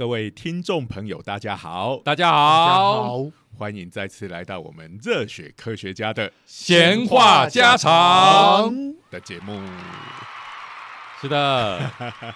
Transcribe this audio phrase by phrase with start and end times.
[0.00, 8.72] 各位听众朋友，大家好，大家大家好，好，欢迎再次来到我们热血科学家的闲话家常。
[9.10, 9.62] 的节目。
[11.20, 11.78] 是的，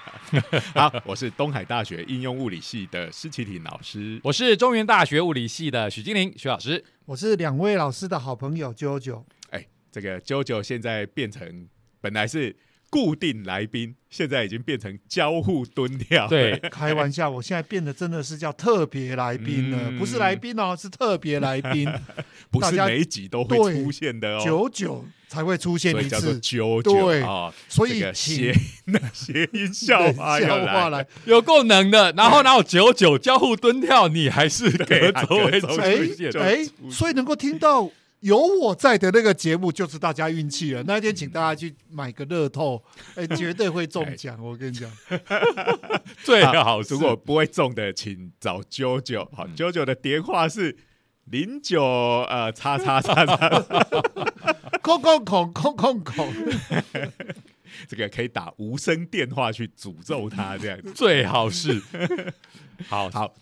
[0.77, 4.21] 好，我是东海大学应用物理系的施启廷老师。
[4.25, 6.85] 我是中原大学物理系的许金玲许老师。
[7.07, 9.25] 我是两位老师的好朋友九九。
[9.49, 11.67] 哎，这个啾啾现在变成
[12.03, 12.55] 本来是
[12.95, 16.29] 固定来宾，现在已经变成交互蹲跳。
[16.29, 21.93] 对， 开玩笑，我现在变得真的是叫特别来宾了，嗯不是来宾哦，是特别来宾，
[22.53, 27.53] 不是大家每一集都会出现的哦，九九才会出现一次，九对啾啊。
[27.69, 28.55] 所以这个谐
[29.13, 32.13] 谐音笑话对要笑话来，有够能的。
[32.17, 35.69] 然后哪有九九交互蹲跳，你还是对隔周会出
[36.15, 37.91] 现就哎，所以能够听到
[38.25, 40.83] 有我在的那个节目，就是大家运气了。
[40.85, 42.83] 那一天请大家去买个乐透，
[43.17, 44.91] 哎，绝对会中奖，我跟你讲。
[46.25, 49.29] 最好如果不会中的，请找啾啾。
[49.35, 50.75] 好，啾啾的电话是
[51.27, 53.63] 零九呃叉叉叉叉，
[54.81, 56.33] 空空空空空空，
[57.87, 60.91] 这个可以打无声电话去诅咒他这样子。
[60.93, 61.79] 最好是
[62.89, 63.35] 好好，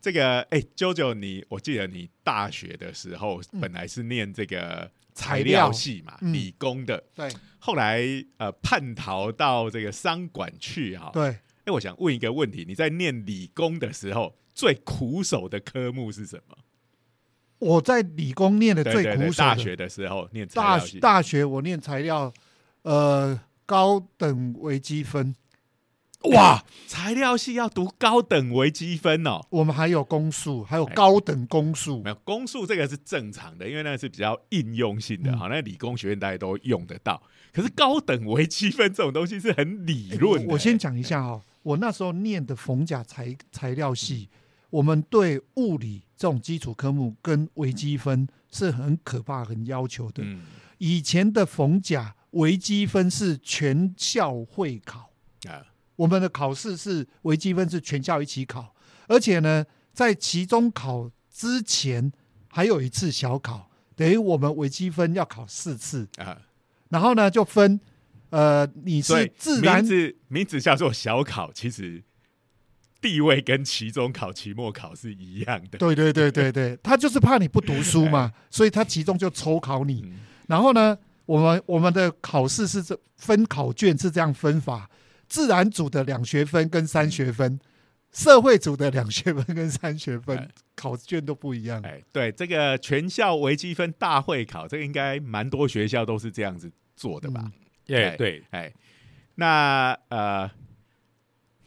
[0.00, 5.72] 这个哎，JoJo，，你我记得你大学的时候本来是念这个材料。
[5.72, 6.32] 系嘛，嗯。
[6.32, 7.30] 理工的，对。
[7.58, 8.02] 后来
[8.36, 11.10] 呃叛逃到这个商管去哈。
[11.12, 11.28] 对，
[11.64, 16.56] 哎，我想问一个问题，你在念理工的时候最苦手的科目是什么？
[17.58, 22.32] 我在理工念的最苦手的大学的时候念材大料系，大学我念材料，
[22.82, 25.34] 呃，高等微积分，
[26.34, 29.40] 哇，材料系要读高等微积分哦。
[29.50, 32.10] 我们还有公数，还有哎高等公数没。
[32.10, 37.22] 有公数这个是正常的，因为那是比较应用性的，嗯好，那理工学院大家都用得到。
[37.52, 44.28] 可是高等微积分这种东西是很理论的、我我先讲一下哦、我那时候念的逢甲材材料系，
[44.70, 50.22] 我们对物理这种基础科目跟微积分是很可怕、很要求的。
[50.24, 50.42] 嗯
[50.78, 55.07] 以前的逢甲微积分是全校会考，啊，
[55.98, 58.72] 我们的考试是微积分是全校一起考，
[59.08, 62.12] 而且呢，在期中考之前
[62.48, 66.38] 还有一次小考，等于我们微积分要考四次，啊，
[66.90, 67.80] 然后呢就分，
[68.30, 72.04] 呃，你是自然名字名字叫做小考，其实
[73.00, 75.78] 地位跟期中考、期末考是一样的。
[75.78, 80.02] 对对对对对， 他就是怕你不读书嘛， 所以他其中就抽考你。
[80.04, 84.88] 嗯然后呢，我们我们的考试是这分考卷是这样分法：
[85.28, 87.60] 自然组的两学分跟三学分，
[88.12, 91.82] 社会组的两学分跟三学分哎，考卷都不一样。
[91.82, 97.42] 哎，对，这个全校微积分大会考，这个应该蛮多学校都是这样子做的吧？
[97.44, 97.52] 嗯
[97.88, 98.72] 耶，对，哎，
[99.36, 100.50] 那呃，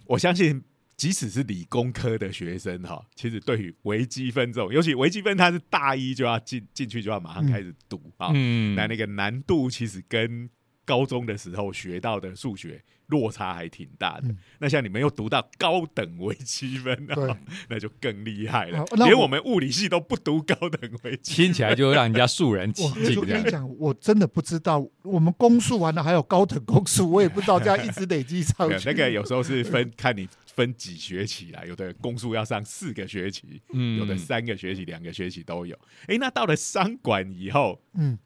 [0.06, 0.64] 我相信，
[0.96, 8.30] 即使是理工科的学生哈，其实对于微积分这种，尤其微积分，它是大一就要进进去，就要马上开始读啊。
[8.36, 10.48] 嗯那那个难度其实跟
[10.86, 14.28] 高中的时候学到的数学落差还挺大的。
[14.30, 17.38] 嗯那像你们又读到高等微积分对啊，
[17.69, 18.86] 那就更厉害了好。
[18.91, 21.46] 那我连我们物理系都不读高等微积分。
[21.46, 23.20] 听起来就让人家肃然起我敬。
[23.20, 28.90] 我跟你讲，我真的不知道，我们公数完了还有高等公数，我也不知道这样一直累积上 去。
[28.90, 35.75] 那个有时候是分看你分几学期啦，有的公数要上四个学期，嗯有的三个学期、两个学期都有。
[36.08, 38.20] 诶，那到了商管以后，嗯，诶，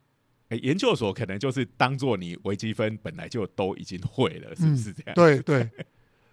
[0.59, 5.15] 研究所可能就是当做你微积分本来就都已经会了，是不是这样？
[5.15, 5.69] 对对，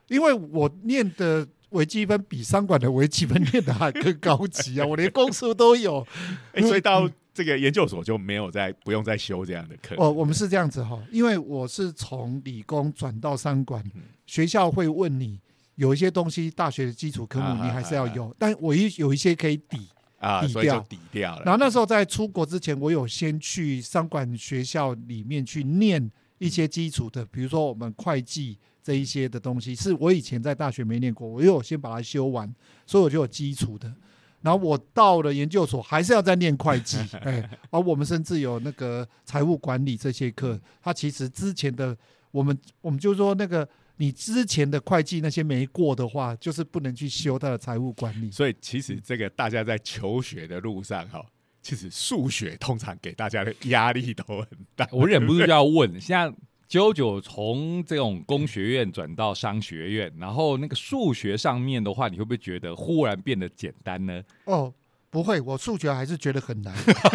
[0.08, 6.06] 因为我念的微积分比商管的微积分念的还更高级啊，我连公数都有。
[6.52, 9.94] 诶，所以到这个研究所就没有再不用再修这样的课。
[9.98, 15.40] 哦，我们是这样子哈，因为我是从理工转到商管，嗯学校会问你
[15.74, 19.88] 有一些东西，大学的基础科啊目你还是要有，但我一有一些可以抵。
[20.22, 21.42] 啊，所以就掉抵掉了。
[21.44, 32.52] 然后那时候在出国之前，我有先去商管学校里面去念一些基础的，比如说我们会计这一些的东西，是我以前在大学没念过，我有先把它修完，
[32.86, 33.92] 所以我就有基础的。
[34.40, 41.96] 然后我到了研究所，还是要再念会计， 哎，而我们甚至有那个财务管理这些课，它其实之前的
[42.32, 48.30] 我们我们就说那个你之前的会计那些没过的话，就是不能去修他的财务管理。
[48.30, 51.24] 所以其实这个大家在求学的路上哈，
[51.62, 54.88] 其实数学通常给大家的压力都很大。
[54.90, 56.34] 我忍不住就要问，像
[56.66, 64.22] 九九从这种工学院转到商学院，然后那个数学上面的话，你会不会觉得忽然变得简单呢？
[64.46, 64.72] 哦，
[65.10, 66.74] 不会，我数学还是觉得很难。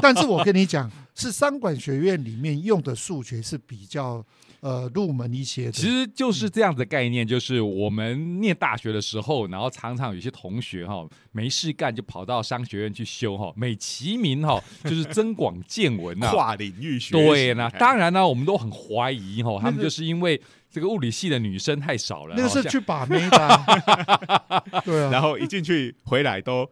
[0.00, 4.24] 但是我跟你讲，是商管学院里面用的数学是比较
[4.60, 5.72] 呃入门一些的。
[5.72, 17.24] 其实就是这样的概念，就是我们念大学的时候，然后常常有些同学哈没事干就跑到商学院去修哈，美其名哈就是增广见闻呐、 跨领域学习。
[17.24, 20.40] 对，那哎当然呢，我们都很怀疑哈，他们就是因为
[20.70, 23.64] 这个物理系的女生太少了，那个是去把妹的啊、
[24.84, 26.68] 对啊，然后一进去回来都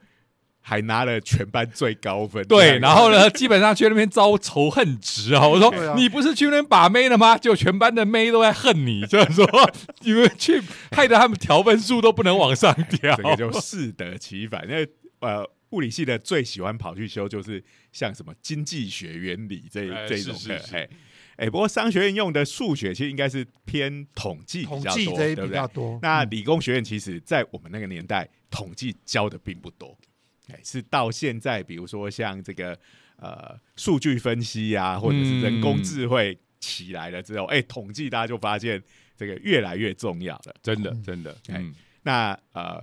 [0.68, 2.42] 还拿了全班最高分。
[2.48, 5.46] 对，然后呢， 基本上去那边招仇恨值啊！
[5.46, 7.38] 我说、啊你不是去那边把妹了吗？
[7.38, 9.46] 就全班的妹都在恨你， 就是说
[10.02, 10.60] 你们去
[10.90, 13.22] 害得他们调分数都不能往上调这。
[13.22, 14.68] 个就适得其反。
[14.68, 14.88] 因为
[15.20, 17.62] 呃，物理系的最喜欢跑去修就是
[17.92, 20.88] 像什么经济学原理这哎这种的，哎
[21.36, 25.69] 哎，不过商学院用的数学其实应该是偏统计比统较多，计这一对不对比较？
[25.69, 25.90] 多。
[25.92, 29.96] 嗯那理工学院其实，在我们那个年代，统计教的并不多，
[30.48, 32.78] 哎，是到现在，比如说像这个
[33.16, 35.82] 呃数据分析啊，或者是人工嗯。
[35.82, 38.82] 智慧起来了之后，哎，统计大家就发现
[39.16, 40.54] 这个越来越重要了。
[40.62, 41.02] 真的嗯。
[41.02, 42.82] 真的，哎嗯，那呃，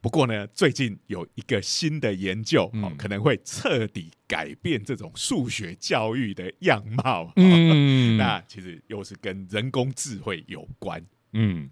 [0.00, 7.24] 不过呢，最近有一个新的研究，可能会彻底改变这种数学教育的样貌。
[7.24, 8.16] 哦、嗯。
[8.18, 11.04] 那其实又是跟人工智慧有关。
[11.32, 11.70] 嗯，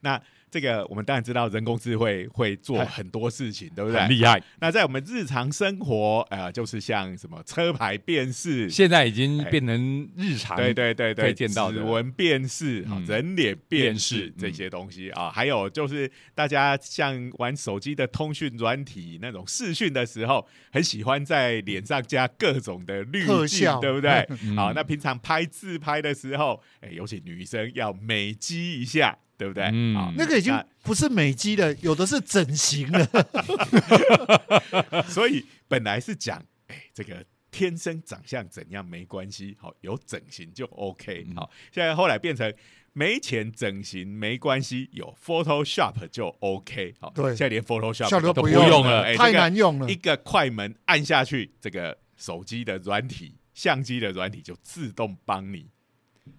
[0.00, 0.20] 那
[0.54, 4.00] 这个我们当然知道，人工智慧会做哎很多事情，对不对？
[4.00, 11.78] 很厉害，那在我们日常生活，呃，就是像什么车牌辨识，现在已经哎变成日常，对对对对，可以见到的。
[11.78, 24.24] 指纹辨识、人脸辨辨识识这些东西啊，还有就是大家像玩手机的通讯软体那种视讯的时候，很喜欢在脸上加各种的滤镜，对不对？
[24.44, 24.54] 嗯。
[24.54, 29.64] 好，那平常拍自拍的时候，哎，尤其女生要美肌一下，对不对？
[29.72, 29.96] 嗯。
[29.96, 33.08] 好，那个已经不是美肌的，有的是整形了。
[35.10, 42.52] 所以本来是讲，哎，这个天生长相怎样没关系，好，有整形就 OK，嗯好，现在后来变成
[42.92, 49.96] 没钱整形没关系，有 Photoshop 就 OK，好，对现在连 Photoshop 都不用用了哎，太难用了一。
[49.96, 55.70] 个快门按下去，这个手机的软体、相机的软体就自动帮你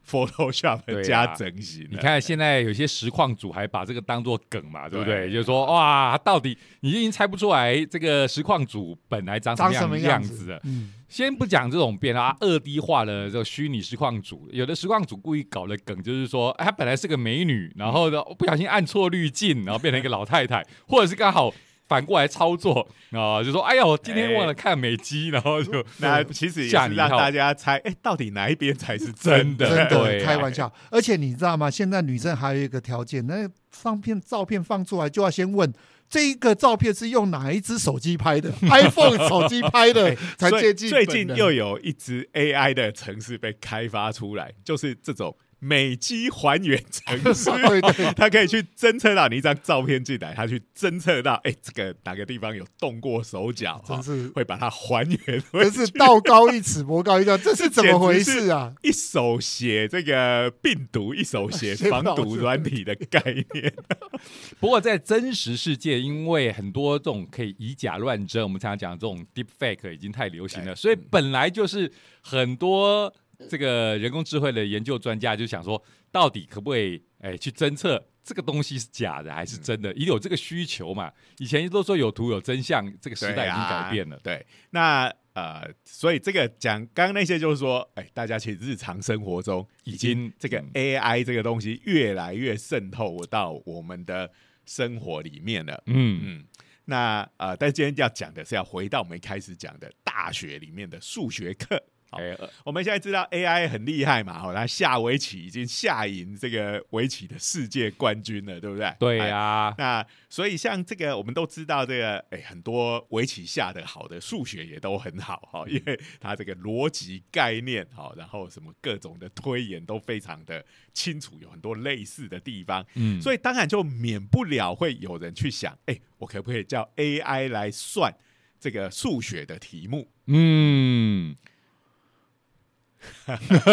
[0.07, 1.89] Photoshop 对啊加整形了。
[1.91, 5.27] 你看现在有些实况组还把这个当做梗嘛，对不对？
[5.27, 10.59] 对就是说哇，到底你已经猜不出来这个实况组本来长什么样样子了。
[10.63, 21.53] 嗯，先不讲这种变啊，二 D 化的这个虚拟实况组，有的实况组故意搞的梗就是说，哎，她本来是个美女，然后呢不小心按错滤镜，然后变成一个老太太，或者是刚好
[21.87, 29.69] 反过来操作啊、就说哎呀，我，今天忘了看美肌，然后就那其实也是让吓你一跳大家猜，哎，到底哪一边才是真的？
[29.69, 30.71] 真对开玩笑。
[30.91, 31.69] 而且你知道吗？
[31.69, 35.71] 现在女生还有一个条件，那放片照片放出来就要先问。
[36.07, 38.51] 这一个照片是用哪一只手机拍的？
[38.69, 47.49] iPhone 手机拍的才接近最近又有一支 AI 的城市被开发出来，就是这种美肌还原城市。
[47.65, 58.73] 对对，它可以去侦测到你一张照片进来，他去侦测到，哎、这个哪个地方有动过手脚，哈真是会把它还原回真是道高一尺，魔高一丈，这是怎么回事啊？
[58.83, 63.19] 一手写这个病毒，一手写防毒软体的概
[63.53, 63.73] 念。
[64.59, 71.91] 不过在真实世界，因为很多这种可以以假乱真，我们常常讲这种 deep fake 已经太流行了，哎所以本来就是
[72.21, 73.11] 很多
[73.49, 79.93] 这个人工智慧的研究专家就想说，到底可不可以哎去侦测这个东西是假的还是真的？
[79.93, 81.11] 也有这个需求嘛。
[81.37, 84.19] 以前都说有图有真相，这个时代已经改变了。
[84.23, 94.31] 对,、啊、对，那呃，所以这个讲刚刚那些就是说，哎，大家其实日常生活中已已经经这个嗯 AI 这个东西越来越渗透到我们的
[94.65, 95.83] 生活里面了。
[95.87, 96.45] 嗯，嗯，
[96.85, 101.83] 那呃，但今天要讲的是要回到我们一开始讲的大学里面的数学课。
[102.09, 102.19] 好。
[102.63, 108.93] 我们现在知道 AI 很厉害嘛，哈，他下围棋已经下赢这个围棋的世界冠军了，对不对？
[108.99, 128.13] 对哎呀、那所以像这个，我们都知道这个，哎，很多围棋下的好的数学也都很好哈，因为它这个逻辑概念哈，然后什么各种的推演都非常的清楚，有很多类似的地方，嗯，所以当然就免不了会有人去想，哎，我可不可以叫 AI 来算
[128.59, 130.09] 这个数学的题目？
[130.27, 131.35] 嗯，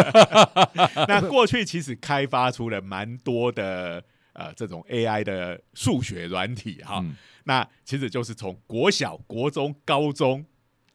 [1.09, 7.01] 那过去其实开发出了蛮多的呃这种 AI 的数学软体哈。
[7.03, 10.47] 嗯那其实就是从国小、国中、高中、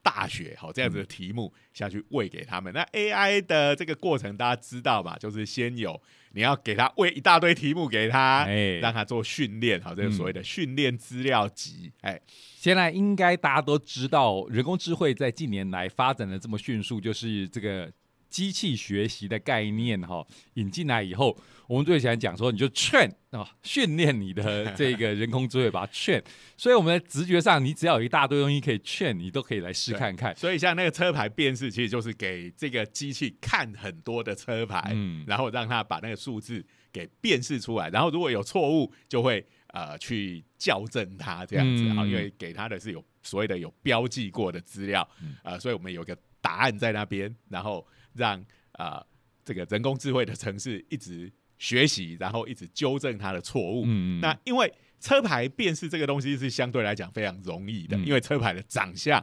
[0.01, 2.72] 大学好这样子的题目下去喂给他们。
[2.74, 5.17] 那 AI 的这个过程大家知道吧？
[5.20, 6.01] 就是先有
[6.32, 12.17] 你要给他喂一大堆题目给他，哎，让他做训练，好，这个所谓的训练资料集，哎，
[12.56, 17.91] 现在应该大家都知道，人工智慧在近年来发展的这么迅速，就是这个
[18.30, 26.24] 机器学习的概念哈引进来以后，我们最喜欢讲说，你就劝啊训练你的这个人工智慧，把它劝。
[26.58, 30.36] 所以我们的直觉上，你只要有一大堆东西可以劝，你都可以来试看看。
[30.36, 47.86] 所以像那个车牌辨识，其实就是给这个机器看很多的车牌，嗯然后让它把那个数字给辨识出来，然后如果有错误，就会呃去校正它这样子因为给它的是有所谓的有标记过的资料，嗯呃，所以我们有个答案在那边，然后
[48.18, 48.44] 让
[48.74, 49.06] 呃
[49.46, 53.84] 这个人工智慧的城市一直学习，然后一直纠正它的错误。
[53.86, 59.20] 嗯那因为车牌辨识这个东西是相对来讲非常容易的，嗯因为车牌的长相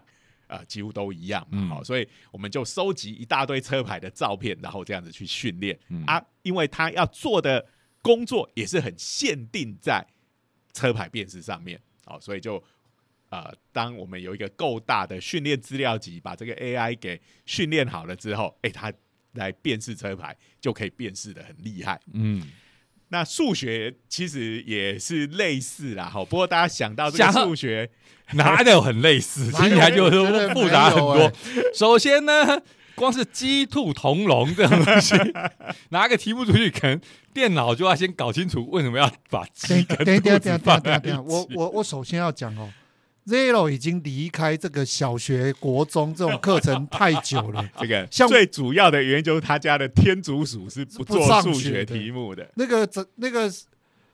[0.46, 7.66] 啊、呃几乎都一样嘛，嗯好、所以我们就收集一大堆车牌的照片，然后这样子去训练、嗯啊，因为他要做的
[8.00, 10.06] 工作也是很限定在
[10.72, 12.62] 车牌辨识上面，好、所以就。
[13.34, 18.92] 呃，当我们有一个够大的训练资料集，把这个 AI 给训练好了之后，哎、它
[19.32, 22.00] 来辨识车牌就可以辨识的很厉害。
[22.12, 22.40] 嗯，
[23.08, 27.90] 那数学其实也是类似啦，好，不过大家想到这个数学，
[28.34, 29.50] 哪有很类似？
[29.58, 31.32] 听起来就是复杂很多欸。
[31.74, 32.62] 首先呢，
[32.94, 35.16] 光是鸡兔同笼这种东西，
[35.90, 37.00] 拿个题目出去，可能
[37.32, 41.48] 电脑就要先搞清楚为什么要把鸡等跟兔子等一下，等一下，放在一等一下，我。
[41.56, 42.72] 我我首先要讲哦
[43.26, 47.68] ，Zero 已经离开这个小学、国中这种课程太久了。
[47.78, 52.46] 这个像最主要的原因就是他家的天竺鼠是不做数学题目的。
[52.54, 53.50] 那个这那个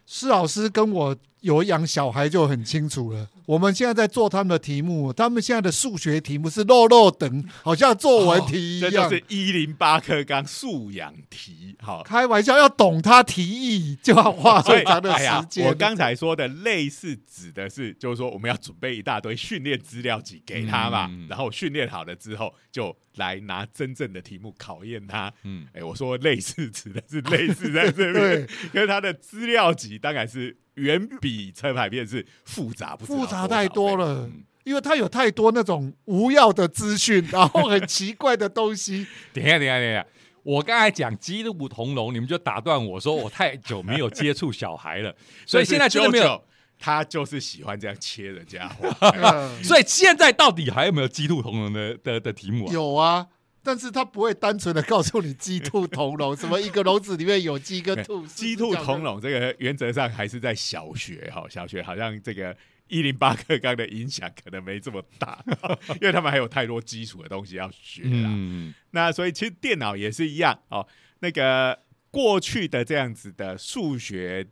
[0.06, 3.28] 施老师跟我有养小孩就很清楚了。
[3.50, 8.92] 我们现在在做他们的题目，他们现在的数学题目是肉肉等，好像作文题一样。
[8.92, 15.66] 这就是一零八课纲素养题，好，开玩笑，要懂他题意就要花所以很长的时，间。
[15.66, 25.32] 我刚才说的类似指的是，就是说我们要准备一大堆训练资料集给他嘛，嗯然后训练好了之后，就来拿真正的题目考验他。
[25.42, 33.96] 嗯，哎、我说类似指的是类似在这对边， 因为他的资料集当然是远比车牌片是复杂不复杂太多。
[33.96, 34.28] 了。
[34.62, 39.06] 因为它有太多那种无要的资讯，然后很奇怪的东西。
[39.32, 40.06] 等一下，等一下，等一下。
[40.42, 45.14] 我刚才讲鸡兔同笼，你们就打断我说我太久没有接触小孩了，
[45.46, 46.42] 所以现在真的没有。
[46.78, 48.88] 他就是喜欢这样切人家伙。
[49.12, 52.72] 嗯所以现在到底还有没有鸡兔同笼的的的题目啊？
[52.72, 53.26] 有啊，
[53.62, 59.02] 但是他不会单纯的告诉你鸡兔同笼，什么一个笼子里面有鸡跟 兔，鸡兔同。
[59.02, 62.56] 笼这个原则上还是在小学哈，小学好像这个
[62.88, 65.44] 一零八课纲的影响可能没这么大，
[66.00, 68.28] 因为他们还有太多基础的东西要学啦。
[68.30, 70.86] 嗯，那所以其实电脑也是一样哦，
[71.20, 74.48] 那个过去的这样子的数学。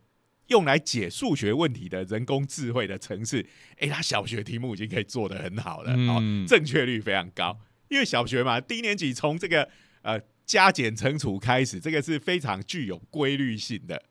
[0.49, 3.45] 用来解数学问题的人工智慧的城市，
[3.77, 7.55] 诶，他小学题目已经可以做得很好了，哦嗯，正确率非常高。
[7.89, 9.67] 因为小学嘛，低年级从这个
[10.01, 14.01] 呃加减乘除开始，这个是非常具有规律性的，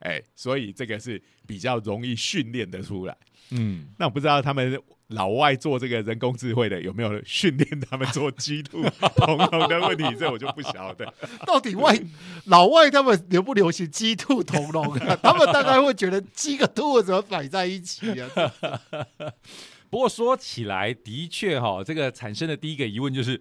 [0.00, 3.16] 哎，所以这个是比较容易训练的出来。
[3.50, 4.76] 嗯，那我不知道他们
[5.08, 8.82] 老外做这个人工智慧的有没有训练他们做鸡兔
[9.14, 11.14] 同笼的问题，这我就不晓得。
[11.46, 11.96] 到底外
[12.46, 15.14] 老外他们流不流行鸡兔同笼啊？
[15.22, 18.28] 他们大概会觉得鸡跟兔怎么摆在一起啊？
[19.90, 23.40] 不过说起来，的确哈、这个产生的第一个疑问就是，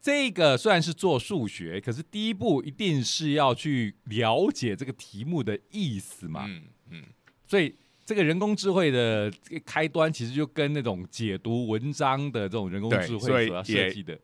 [0.00, 6.44] 这个虽然是做数学，可是第一步一定是要去了解这个题目的意思嘛。
[6.46, 7.04] 嗯嗯，
[7.46, 14.18] 所以这个人工智慧的这个开端，其实就跟那种解读文章的这种人工智慧所要设计的，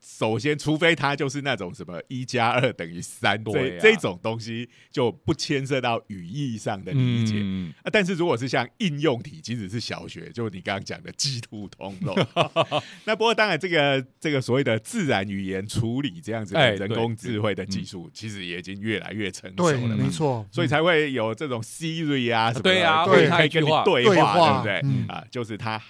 [0.00, 3.80] 首先，除非他就是那种什么一加二等于三对啊。
[3.80, 7.34] 这这种东西，就不牵涉到语义上的理解。
[7.38, 12.14] 嗯啊，但是如果是像应用题，即使是小学，就你刚刚讲的鸡兔同笼，
[13.06, 19.96] 那不过当然这个这个所谓的自然语言处理这样子哎的人工智慧的技术，其实也已经越来越成熟，了嘛。
[19.96, 20.08] 没。
[20.10, 24.38] 错，所以才会有这种 Siri 啊什么的，对啊可以跟你对话，对话。
[24.38, 24.80] 对不对？
[24.84, 25.06] 嗯。
[25.08, 25.80] 啊，就是他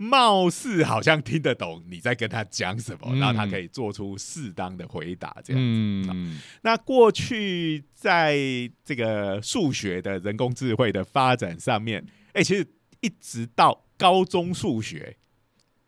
[0.00, 5.60] 貌似好像听得懂你在跟他讲什么，嗯然后他可以做出适当的回答，这样。
[5.60, 8.38] 嗯那过去在
[8.84, 12.64] 这个数学的人工智慧的发展上面，哎、其实
[13.00, 15.16] 一直到高中数学，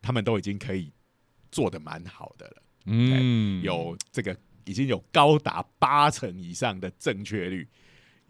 [0.01, 0.91] 他们都已经可以
[1.49, 7.65] 做的蛮好的了，嗯，有这个已经有高达八成以上的正确率。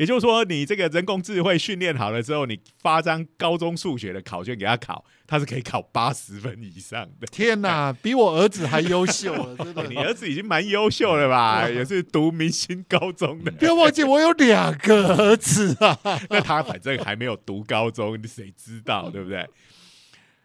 [0.02, 7.28] 也就是说，你这个人工智慧训练好了之后，你发张高中数学的考卷给他考，他是可以考八十分以上的。
[7.28, 9.84] 天哪，比我儿子还优秀了，真的。
[9.88, 11.70] 你儿子已经蛮优秀了吧？
[11.70, 13.52] 也是读明星高中的。
[13.52, 16.00] 不要忘记，我有两个儿子啊。
[16.32, 19.48] 那他反正还没有读高中，谁知道对不对？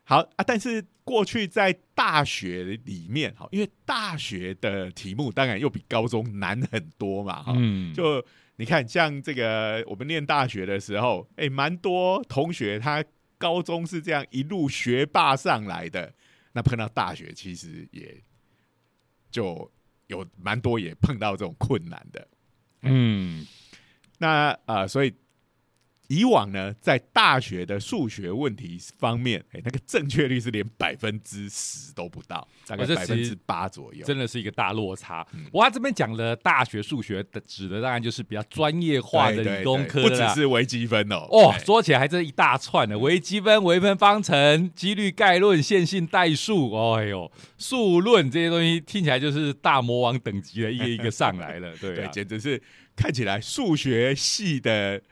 [0.04, 8.22] 好啊，但是过去在大学里面，哈，因为大学的题目当然又比高中难很多嘛，哈，嗯，就
[8.56, 13.04] 你看，像这个我们念大学的时候，哎，蛮多同学他
[13.38, 16.12] 高中是这样一路学霸上来的，
[16.52, 18.22] 那碰到大学其实也
[19.30, 19.70] 就
[20.06, 22.28] 有蛮多也碰到这种困难的，
[22.82, 23.46] 嗯，
[24.18, 25.14] 那啊，所以。
[26.08, 35.26] 以往呢，在大学的数学问题方面，哎，那个正确率是连百分之十都不到，大概百分之八左右，真的是一个大落差。
[35.52, 41.26] 我他这边讲的大学数学的，指的当然就是比较专业化的理工科不只是微积分哦。
[41.30, 52.62] 哦，说起来还真一大串的，微积分、微分方程、几率概论、线性代数，哎呦，数论这些东西听起来就是大魔王等级的一个一个上来了，对，简直是
[52.94, 55.02] 看起来数学系的。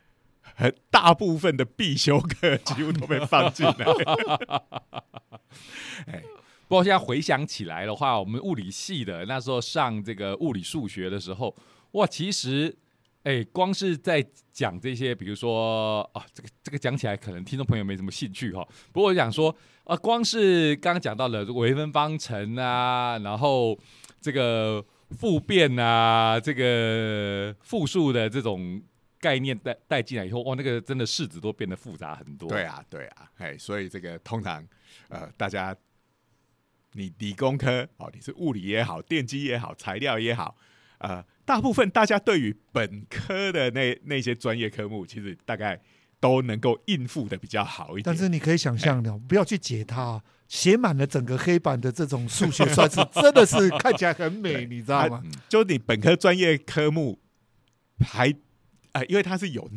[0.54, 3.74] 很大部分的必修课几乎都被放进来。
[6.06, 6.22] 哎，
[6.68, 11.54] 不过现在回想起来的话，我们物理系的那时候上这个物理数学的时候，
[11.92, 12.74] 哇，其实
[13.24, 18.66] 哎，光是在讲这些，比如说啊，这个这个讲起来可能听众朋友没什么兴趣哈。
[18.92, 23.78] 不过我想说，啊，光是刚刚讲到了微分方程啊，然后
[24.20, 28.80] 这个复变啊，这个复数的这种。
[29.24, 32.46] 概念带带进来以后，哇，那个真的式子都变得复杂很多。
[32.46, 34.62] 对啊，对啊，哎，所以这个通常
[35.08, 35.74] 呃，大家
[36.92, 40.58] 你理工科哦，你是物理也好，电机也好，材料也好，
[40.98, 45.80] 呃，大部分大家对于本科的那那些专业科目，其实大概
[46.20, 48.04] 都能够应付的比较好一点。
[48.04, 55.22] 但是你可以想象的，不要去解它，写满了整个黑板的这种数学算式，真的是看起来很美，你知道吗？
[55.48, 57.18] 就你本科专业科目
[58.06, 58.34] 还。
[58.94, 59.68] 啊，因为它是有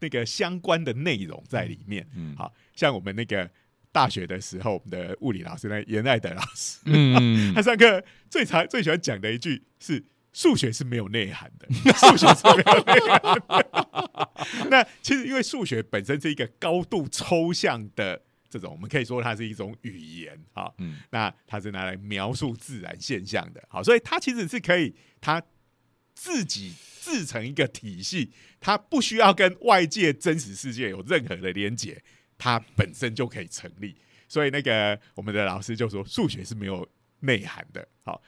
[0.00, 3.48] 那个相关的内容在里面，嗯，好像我们那个
[3.92, 14.68] 大学的时候，我们的物理老师那严爱德老师，嗯， 他上课最常最喜欢讲的一句是数学是没有内涵的，数学是没有内涵的。
[14.70, 25.42] 那其实因为数学本身是一个高度抽象的这种，我们可以说它是一种语言啊，嗯，那它是拿来描述自然现象的，好，所以它其实是可以它。
[26.14, 32.02] 自己自成一个体系，它不需要跟外界真实世界有任何的连接，
[32.38, 33.96] 它本身就可以成立。
[34.28, 36.88] 所以那个我们的老师就说，数学是没有
[37.20, 37.86] 内涵的。
[38.04, 38.22] 好，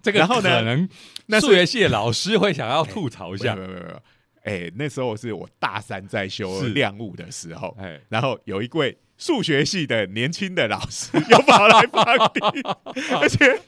[0.00, 3.56] 这个然后呢，可能数学系的老师会想要吐槽一下。
[3.56, 4.02] 没有没有没有，
[4.42, 12.40] 哎，那时候是我大三在修量物的时候，哎，然后有一位数学系的年轻的老师又跑来放题，
[13.20, 13.60] 而且。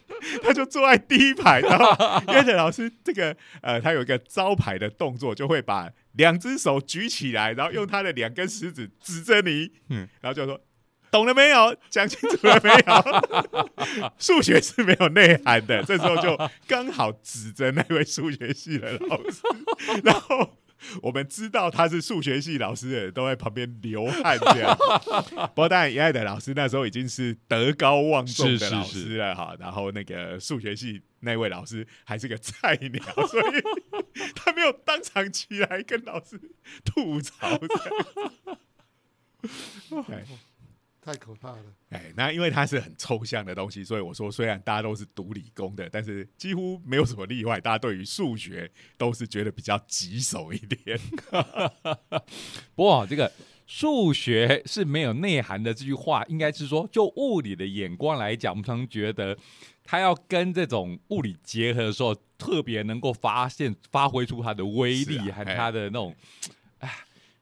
[0.42, 10.60] 他就坐在第一排，然后约着老师这个呃，他有一个招牌的动作，就会把两只手举起来，然后用他的两根食指指着你，嗯，然后就说
[11.10, 11.76] 懂了没有？
[11.88, 14.10] 讲清楚了没有？
[14.18, 15.82] 数学是没有内涵的。
[15.82, 19.40] 这时候就刚好指着那位数学系的老师，
[20.04, 20.56] 然后。
[21.02, 24.76] 我们知道他是数学系老师的，都在旁边流汗这样。
[25.54, 29.56] 不过当然，严爱的老师那时候已经是德高望重的老师了哈。
[29.58, 33.62] 然后那个数学系那位老师还是个菜鸟，所以
[34.34, 36.40] 他没有当场起来跟老师
[36.84, 37.58] 吐槽。
[41.02, 41.64] 太可怕了！
[41.88, 51.00] 哎，那因为它是很抽象的东西，所以我说，虽然大家都是读理工的，但是几乎没有什么例外，大家对于数学都是觉得比较棘手一点。
[52.76, 53.32] 不过，这个
[53.66, 59.36] 数学是没有内涵的这句话，应该是说，就物理的眼光来讲，我们常觉得
[59.82, 66.59] 它要跟这种物理结合的时候，特别能够发现、发挥出它的威力和它的那种，哎。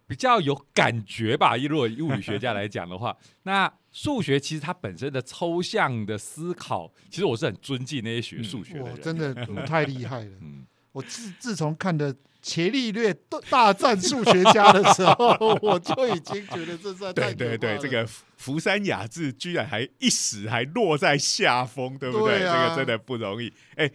[0.09, 9.35] 比较有感觉吧，如果物理学家来讲的话， 那数学其实它本身的抽象的思考，其实我是很尊敬那些学数学的人，真的
[9.67, 10.31] 太厉害了。
[10.41, 13.13] 嗯，我自自从看的《伽利略
[13.51, 22.39] 大战数学家》的时候， 我就已经觉得这是对对对，这个福山雅治居然还一时还落在下风，对不对？
[22.39, 23.53] 这个真的不容易。
[23.77, 23.91] 哎。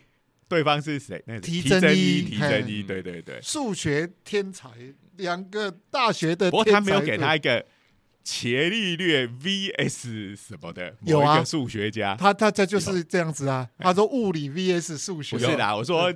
[0.53, 1.19] 对方是谁？
[1.25, 4.69] 那提真一，提真一，对对对，数学天才，
[5.17, 6.51] 两个大学的。
[6.51, 7.65] 不过他没有给他一个
[8.23, 13.67] 伽利略 VS 什么的，有一个数学家，他他他就是这样子啊。
[13.79, 16.13] 他说物理 VS 数学，不是啦，我说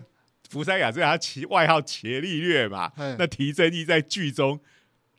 [0.50, 4.60] 福山雅治他其外号伽利略嘛，嗯那提真一在剧中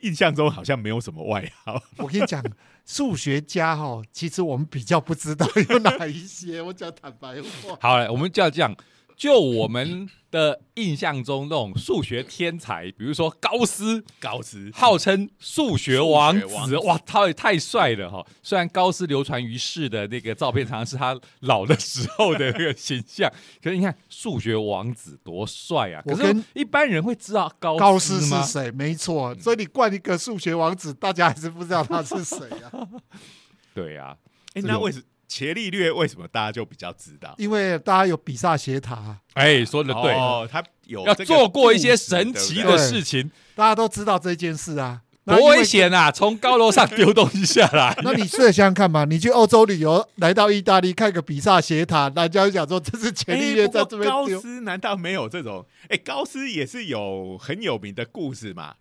[0.01, 1.83] 印象中好像没有什么外号。
[1.97, 2.41] 我跟你讲，
[2.87, 6.63] 数学家哈，其实我们比较不知道有哪一些。
[6.63, 8.75] 我讲坦白话，好了，我们就要这样。
[9.19, 18.25] 就我们的印象中，那种数学天才，比如说高斯，高斯号称数学王子，王子哇，他也太帅了哈！
[18.45, 23.29] 虽然高斯流传于世的那个照片，常常是他老的时候的那个形象，
[23.61, 26.01] 可是你看数学王子多帅啊！
[26.07, 28.41] 可是一般人会知道高高斯是？
[28.45, 28.71] 谁？
[28.71, 32.89] 没错，所以你冠一个数学王子，大家还是不知道他是谁啊。
[33.75, 34.17] 对啊，
[34.55, 37.35] 哎，这种那为什伽利略为什么大家就比较知道？
[37.37, 45.03] 因为大家有比萨斜塔，哎，说的对，哦，他有要做过一些神奇的事情，大家都知道这件事啊。
[45.29, 46.11] 多危险啊！
[46.11, 54.11] 从高楼上丢东西下来， 那你试着想想看嘛，你去欧洲旅游，来到意大利看个比萨斜塔，大家就想说这是伽利略在这边丢。
[54.11, 55.67] 高斯难道没有这种？
[55.91, 58.77] 哎，高斯也是有很有名的故事嘛，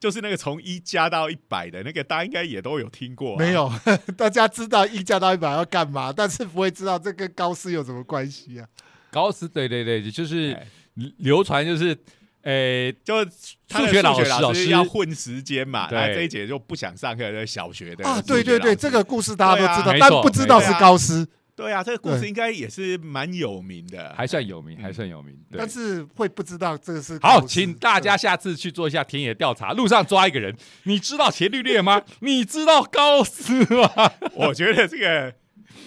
[0.00, 3.38] 就是那个从一加到一百的那个，大家应该也都有听过、啊。
[3.38, 3.70] 没，有，
[4.16, 8.66] 大家知道一加到一百要干嘛，但是不会知道这跟高斯有什么关系啊？
[9.10, 10.66] 高斯，对对对，就是哎。
[11.18, 11.96] 流传就是，
[12.42, 21.24] 诶，就数学老学师老师要混时间嘛，这一节就不想上课，就是小学的啊，对对对，这个故事大家都知道，啊但不知道是高斯，
[21.58, 25.36] 对啊，这个故事对应该也是蛮有名的，还算有名，还算有名。
[25.50, 32.02] 对但，是会不知道这个是高好，斯请大家下次去做一下田野调查，路上抓一个人，你知道伽利略吗？
[32.20, 33.90] 你知道高斯吗？
[34.34, 35.34] 我觉得这个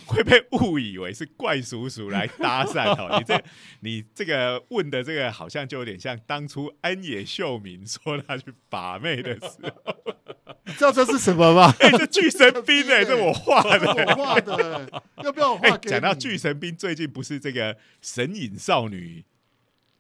[0.06, 3.17] 会被误以为是怪叔叔来搭讪哦。
[3.20, 3.44] 你这
[3.82, 9.96] 你这个问的这个好像就有点像当初安野秀明说他去把妹的时候，
[10.65, 11.74] 你知道这是什么吗？
[11.80, 13.88] 哎、这巨神兵哎、这我画的。
[13.88, 15.78] 我画的，要不要我哎画？
[15.78, 19.20] 讲到巨神兵，最近不是这个《神隐少女》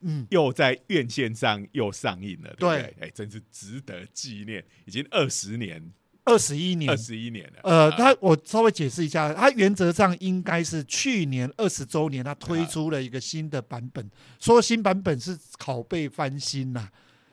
[0.03, 3.07] 嗯，又在院线上又上映了，对不对对？
[3.07, 5.91] 哎，真是值得纪念，已经二十年、
[6.23, 7.59] 二十一年二，十一年了。
[7.63, 16.79] 呃，啊他我稍微解释一下，他原则上应该是去年二十周年，他推出了一个新的版本，说新版本是拷贝翻新呐、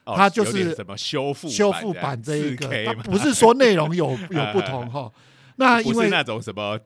[0.05, 5.13] 啊它就是什么修复修复版这一个，4K 它不是说内容有有不同哈。
[5.57, 6.81] 那因为不是那种什么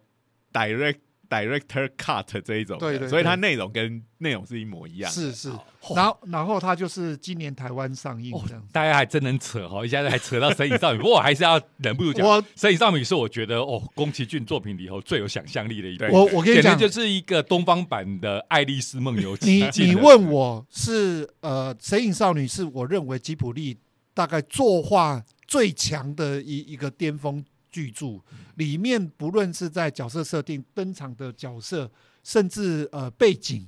[0.53, 0.99] direct
[1.33, 5.11] director cut 这一种的，对对所以它内容跟内容是一模一样。
[5.11, 5.49] 是是。
[5.49, 8.69] 哦，然后然后它就是今年台湾上映哦这样子。
[8.73, 23.77] 大家还真能扯哈，一下子还扯到《神隐少女》，不过我还是要忍不住讲，《我神隐少女》是我觉得哦，宫崎骏作品里头最有想象力的一部对，我我跟你讲，简直就是一个东方版的《爱丽丝梦游奇你境》你问我是呃，《神隐少女》是我认为吉卜力
[24.15, 28.21] 大概作画最强的一一个巅峰巨著，
[28.55, 31.91] 里面不论是在角色设定、登场的角色，
[32.23, 33.67] 甚至呃背景、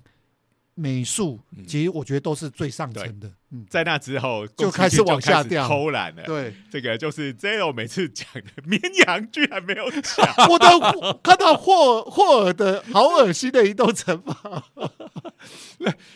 [0.74, 3.32] 美术，嗯其实我觉得都是最上乘的。
[3.50, 6.22] 嗯，在那之后就开始往下掉偷懒了。
[6.24, 10.80] 对，这个就是 Zero 每次讲的绵羊居然没有讲， 我都
[11.22, 14.62] 看到霍霍尔的好恶心的移动城堡，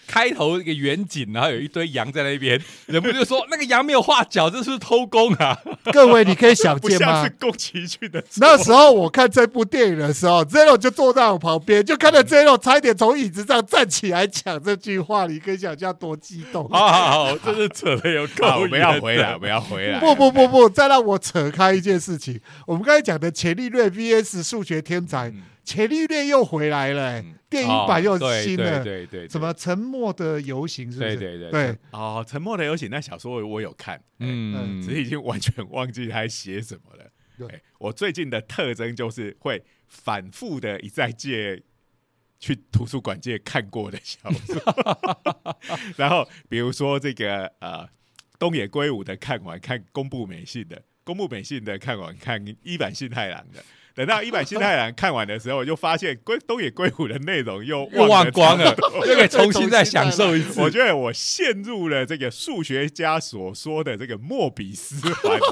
[0.07, 5.57] 开头一个远景，然后有一堆羊在那边，忍不住说那个羊没有画脚，这是不是偷工啊？
[5.93, 7.31] 各位你可以想见吗是？
[7.39, 8.25] 宫崎骏的。
[8.39, 16.69] 那时候我看这部电影的时候，Zero 就坐在我旁边，就看到 Zero 差一点从椅子上站起来讲这句话，你可以想象多激动。
[16.71, 20.01] 好好好，真是扯的有够好，我们要回来，的我们要回来。
[20.01, 22.41] 不不不不，再让我扯开一件事情。
[22.67, 28.85] 我们刚才讲的伽利略 VS 数学天才，嗯伽利略又回来了、欸嗯电影版又哦对新了。
[28.85, 31.17] 对对对，对什么沉默的游行是不是？
[31.17, 37.11] 对对对对哦，《沉默的游行》那小说我有看，嗯，只是已经完全忘记他写什么了。
[37.39, 41.63] 对哎我最近的特征就是会反复的一再借
[42.39, 44.63] 去图书馆借看过的小说，
[45.97, 47.89] 然后比如说这个呃
[48.39, 53.65] 东野圭吾的看完看宫部美信的，宫部美信的看完看伊坂幸太郎的。
[53.99, 58.73] 等到伊坂新太郎看完的时候，我就发现龟东野圭吾的内容又又忘光了
[59.05, 60.61] 又可以重新再享受一次。
[60.61, 65.43] 我觉得我陷入了这个数学家所说的这个莫比斯环里。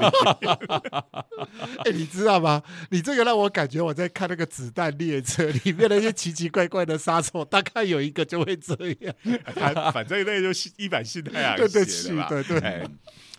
[1.84, 2.62] 哎、你知道吗？
[2.90, 9.12] 你这个让我感觉我在看那个子弹列车里面那些奇奇怪怪的杀手，大概有一个就会这样。
[9.56, 12.28] 他 反正那就是一版信太郎对对写的嘛。
[12.28, 12.88] 是对对哎对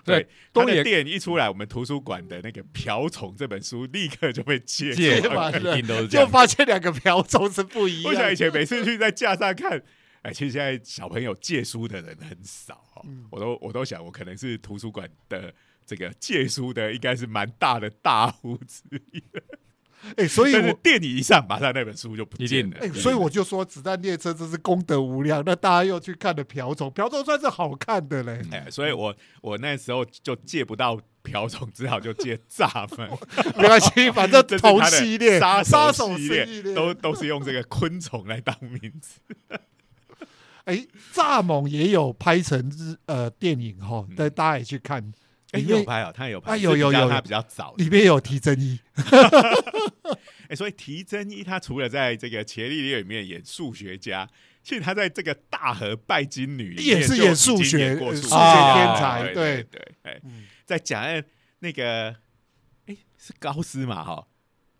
[0.08, 6.26] 对，他东野电影一出来，我们图书馆的那个《瓢虫》这本书立刻就被借借过来完了一定都是就。
[6.28, 8.18] 发现两个瓢虫是不一样我。
[8.18, 9.82] 想以前每次去在架上看，
[10.22, 13.04] 哎，其实现在小朋友借书的人很少哦。
[13.06, 15.54] 嗯我都我都想，我可能是图书馆的
[15.86, 19.24] 这个借书的，应该是蛮大的大户之一。
[20.16, 22.78] 哎，所以我电影一上，马上那本书就不见了。
[22.80, 28.42] 哎，所以我就说《子弹列车》这是功德无量，那大家又去看了《瓢虫》，《瓢虫》算是好看的嘞。
[28.52, 33.10] 哎，所以我我那时候就借不到瓢虫，只好就借蚱蜢。
[33.58, 39.20] 没关系，反正同系列杀杀手系列列都都是用这个昆虫来当名字。
[40.66, 45.14] 哎，蚱蜢也有拍成日呃电影哈，嗯但大家也去看，
[45.52, 47.74] 哎，有拍哦，他也有拍，啊有有有他比较早。
[47.78, 48.80] 里面有提真一，
[50.50, 54.30] 哎，所以提真一他除了在这个《伽利略》里面演数学家，
[54.64, 61.24] 其实他在这个《大河拜金女》也是演数学呃数学天才对对哎，嗯在讲哎
[61.60, 62.16] 那个，
[62.88, 64.28] 哎是高斯嘛哈，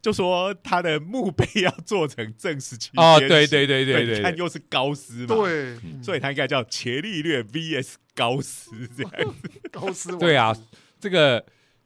[0.02, 9.50] 就说他的墓碑 要做成正十七哦，对对对对对看又是高斯嘛，，对，嗯所以他应该叫伽利略 VS 高斯这样子。
[9.80, 10.56] 高斯王对啊，
[11.00, 11.44] 这个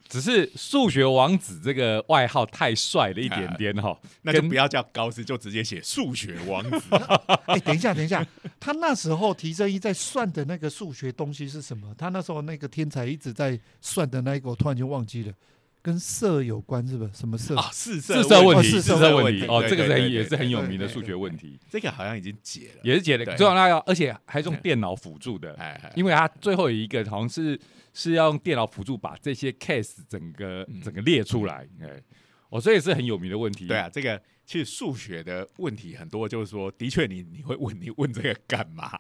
[0.08, 6.82] 只是数学王子这个外号太帅了一点点哈，跟那就不要叫高斯，就直接写数学王子。
[7.48, 8.26] 哎，等一下，等一下，
[8.60, 11.96] 他那时候提真一在算的那个数学东西是什么？
[11.98, 15.34] 他那时候那个天才一直在算的那一个，我突然就忘记了，
[15.82, 17.12] 跟色有关是不是？
[17.14, 17.56] 什么色？
[17.56, 27.58] 啊，四四色色问题，哦四四色问题，哦，对这个是对对对很也是很有名的数学问题，这个好像已经解了，也是解的对最重要要，而且还是用电脑辅助的，哎，哎因为它最后有一个好像是
[27.94, 30.82] 是要用电脑辅助把这些 case 整个嗯。
[30.82, 32.02] 整个列出来，哎，
[32.50, 39.00] 哦，这也是很有名的问题，对啊，这个其实数学的问题很多，就是说，的确你你会问你问这个干嘛？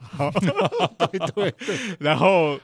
[1.11, 1.19] 对
[1.51, 1.51] 对。
[1.51, 2.57] 对，然后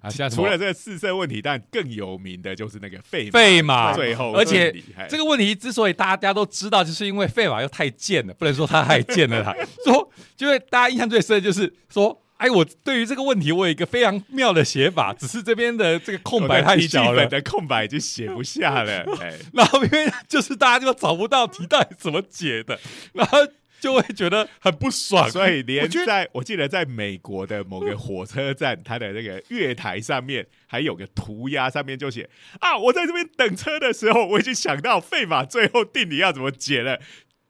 [0.00, 3.92] 啊，像除了这个四色问题，但更有名的就是那个费费马。
[3.92, 4.72] 最后而且
[5.08, 9.54] 这个问题之所以大家都知道，就是因为费马又太贱了，不能说他太贱了啦。
[9.84, 19.04] 说，因为大家印象最深的就是说，哎，我对于这个问题我有一个非常妙的写法，只是这边的这个空白太小了 我的空白已经写不下了。
[19.20, 22.80] 哎，然后因为就是大家就找不到题到底怎么解的，
[23.12, 23.38] 然后
[23.80, 25.30] 就会觉得很不爽。
[25.30, 32.28] 所以连在我记得在美国的某个火车站，它的那个月台上面还有个涂鸦，上面就写
[32.58, 36.98] 啊，我在这边等车的时候，我已经想到费马最后定理要怎么解了。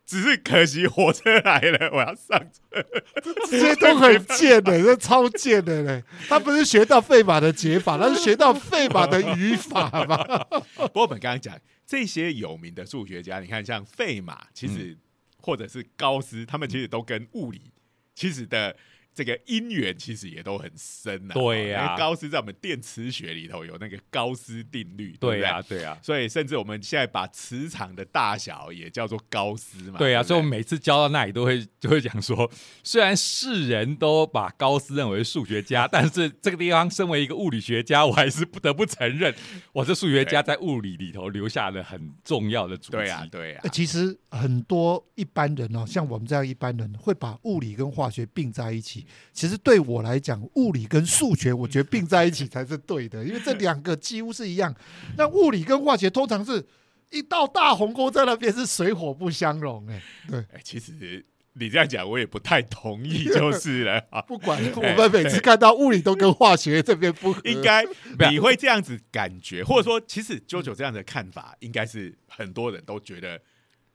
[0.04, 2.84] 只是可惜火车来了，我要上车。
[3.50, 6.02] 这些都很贱的，这超贱的嘞。
[6.28, 10.16] 他不是学到费马的解法，他是学到费马的语法嘛？
[10.76, 14.98] 不过我们刚刚讲这些有名的数学家，你看像费马，其实、嗯
[15.44, 17.60] 或者是高斯，他们其实都跟物理
[18.14, 18.76] 其实的
[19.14, 29.98] 这个因缘其实也都很深呐、对呀因为高斯在我们电磁学里头有那个高斯定律，对呀、对呀、所以甚至我们现在把磁场的大小也叫做高斯嘛。
[29.98, 32.50] 对呀、不所以我们每次教到那里都会 就会讲说，
[32.82, 39.34] 虽然世人都把高斯认为数学家， 但是这个地方身为一个物理学家，我还是不得不承认，
[39.72, 42.96] 我这数学家在物理里头留下了很重要的足迹。
[42.96, 49.01] 对呀、对呀、呃其实很多一般人哦，像我们这样一般人，会把物理跟化学并在一起。
[49.32, 54.74] 其实对我来讲，物理跟数学，我觉得并在一起才是对的，因为这两个几乎是一样。
[55.16, 56.64] 那物理跟化学通常是
[57.10, 59.86] 一道大鸿沟在那边，是水火不相容。
[59.88, 64.22] 哎，对，哎，其实你这样讲我也不太同意， 就是了啊。
[64.22, 67.84] 不管我们每次看到物理都跟化学这边不合，应该
[68.30, 73.38] 你会这样子感觉，或者说，其实九九这样的看法，应该是很多人都觉得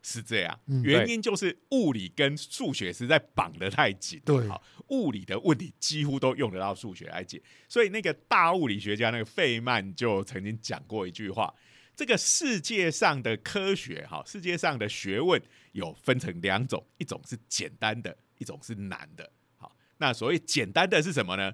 [0.09, 0.59] 是这样。
[0.67, 7.41] 嗯原因就是物理跟数学实在绑得太紧，对好，物理的问题几乎都用得到数学来解。
[7.67, 11.53] 所以那个大物理学家那个费曼就曾经讲过一句话：
[11.93, 15.41] 这个世界上的科学，哈，世界上的学问
[15.73, 19.29] 有分成两种，一种是简单的，一种是难的。
[19.57, 21.53] 好，那所谓简单的是什么呢？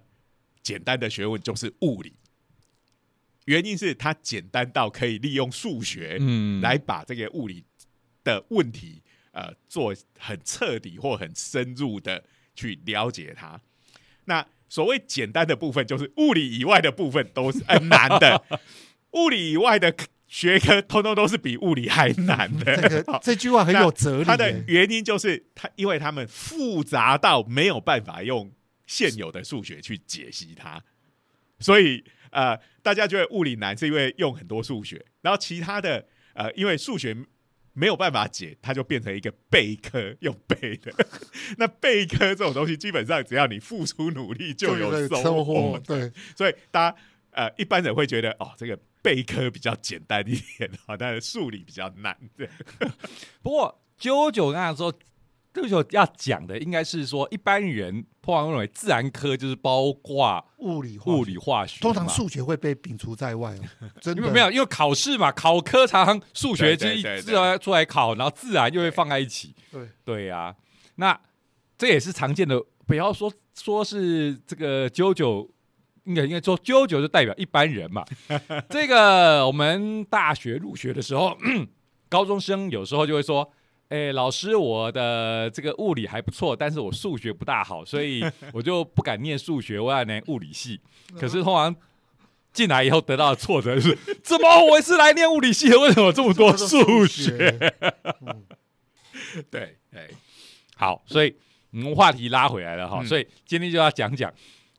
[0.62, 2.13] 简单的学问就是物理，
[3.46, 7.66] 原因是它简单到可以利用数学嗯，来把这个物理
[8.24, 12.24] 的问题，呃，做很彻底或很深入的
[12.56, 13.60] 去了解它。
[14.26, 18.44] 那所谓简单的部分，就是物理以外的部分都是很难的，
[19.12, 19.96] 物理以外的
[20.28, 22.76] 学科通通都是比物理还难的。
[22.78, 24.64] 这个 这句话很有哲理它的。
[24.68, 28.52] 原因就是它，因为他们复杂到没有办法用
[28.88, 30.82] 现有的数学去解析它，
[31.60, 37.16] 所以呃，大家觉得物理难是因为用很多数学，然后其他的呃，因为数学
[37.74, 40.94] 没有办法解，它就变成一个背科，用背的。
[41.58, 45.80] 那背科这种东西，基本上只要你付出努力就有收收获获，。
[45.80, 46.98] 对，所以大家
[47.32, 52.18] 呃一般人会觉得哦，这个背科比较简单一点好，但是数理比较难。
[52.38, 52.48] 对，
[53.42, 54.94] 不过九九那时候
[55.54, 69.54] 这个时候要讲的应该是说，一般人通常认为自然科就是包括物理物理化学，通常数学会被摒除在外哦， 真的没有，因为考试嘛，考科常常数学就一对对对出来出来考，然后自然就会放在一起。
[69.72, 70.56] 对对呀、
[70.96, 71.20] 那
[71.78, 75.48] 这也是常见的，不要说说是这个啾啾，
[76.06, 78.04] 应该应该说啾啾就代表一般人嘛。
[78.72, 81.38] 这个我们大学入学的时候，
[82.10, 83.48] 高中生有时候就会说。
[83.89, 90.80] 哎，老师，我的这个物理还不错，但是我数学不大好，所以 我就不敢念数学，我要念物理系。
[91.19, 91.76] 可是通常
[92.52, 97.74] 进来以后得到的挫折是，怎么我是来念物理系的，为什么有这么多数学？
[98.26, 98.43] 嗯
[99.52, 100.10] 对，哎，
[100.76, 101.36] 好，所以
[101.72, 104.32] 我们话题拉回来了哈，嗯所以今天就要讲讲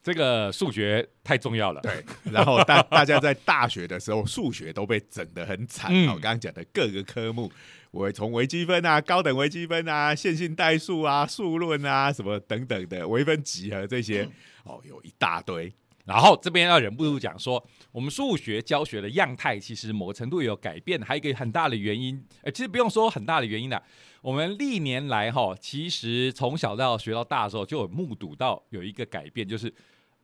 [0.03, 1.81] 这个数学太重要了。
[1.81, 5.91] 对，然后大大家在大学的时候，数学都被整得很惨。
[5.93, 7.51] 嗯我刚刚讲的各个科目，
[7.95, 14.29] 我从微积分啊、高等微积分啊、线性代数啊、数论啊什么等等的微分几何这些，
[14.65, 15.73] 哦，有一大堆。
[16.05, 23.81] 然后这边要忍不住讲说，我们数学教学的样态其实某个程度也有改变，还有一个很大的原因，呃，其实不用说很大的原因啦，
[24.21, 29.73] 我们历年来哈，其实从小到学到大的时候，就有目睹到有一个改变，就是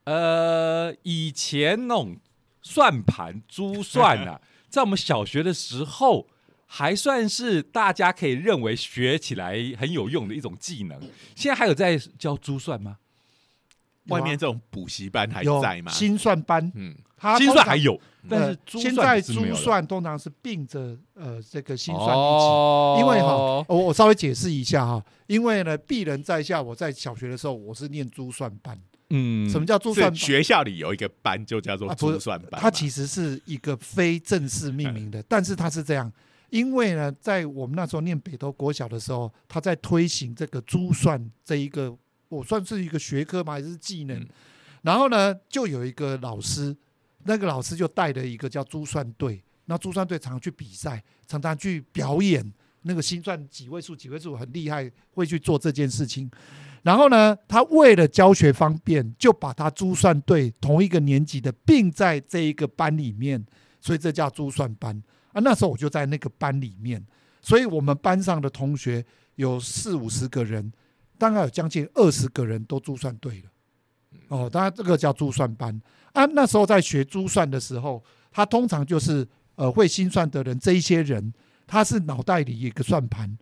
[0.03, 2.17] 呃，以前那种
[2.63, 6.27] 算盘、珠算啊，在我们小学的时候。
[6.73, 11.01] 还算是大家可以认为学起来很有用的一种技能。
[11.35, 12.99] 现在还有在教珠算吗？
[14.07, 15.91] 外面这种补习班还有在吗？
[15.91, 16.95] 心算班，嗯，
[17.37, 22.15] 心算还有，但呃是珠现在珠算通常是并着呃这个心算一起。
[22.17, 28.79] 哦因为哈，我我稍微解释一下哈，因为呢，鄙人在下，我在小学的时候我是念珠算班。
[29.11, 36.11] 嗯，什么叫珠算学校里有一个班就叫做珠算班嘛，它其实是一个非正式命名的，但是它是这样，
[36.51, 41.97] 因为呢，在我们那时候念北投国小的时候，他在推行这个珠算这一个，
[42.29, 43.55] 我算是一个学科嘛？
[43.55, 44.19] 还是技能？
[44.19, 44.29] 嗯
[44.83, 46.75] 然后呢，就有一个老师，
[47.25, 52.43] 那个老师就带了一个叫珠算队，那珠算队常常去比赛，常常去表演
[52.81, 56.31] 那个心算几位数、几位数很厉害，会去做这件事情。
[56.83, 63.45] 然后呢，他为了教学方便，就把他珠算队同一个年级的并在这一个班里面，
[63.83, 65.41] 所以这叫珠算班啊。
[65.41, 67.05] 那时候我就在那个班里面，
[67.41, 69.05] 所以我们班上的同学
[69.37, 70.73] 有四五十个人，
[71.19, 73.51] 大概有将近二十个人都珠算对了。
[74.29, 75.81] 哦，当然这个叫珠算班
[76.13, 76.25] 啊。
[76.27, 81.33] 那时候在学珠算的时候，他通常就是呃会心算的人，这一些人
[81.67, 83.37] 他是脑袋里一个算盘，